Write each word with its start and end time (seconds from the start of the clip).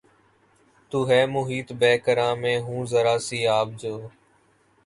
تو 0.91 0.99
ہے 1.09 1.21
محیط 1.33 1.67
بیکراں 1.79 2.33
میں 2.41 2.57
ہوں 2.65 2.81
ذرا 2.91 3.15
سی 3.27 3.39
آب 3.59 3.67
جو 3.81 3.95